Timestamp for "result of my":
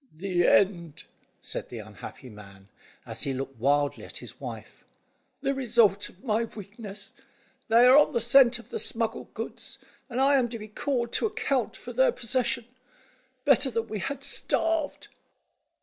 5.53-6.45